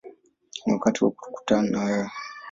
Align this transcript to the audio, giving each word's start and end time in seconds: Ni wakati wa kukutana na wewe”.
Ni 0.65 0.73
wakati 0.73 1.03
wa 1.05 1.11
kukutana 1.11 1.69
na 1.71 1.83
wewe”. 1.83 2.09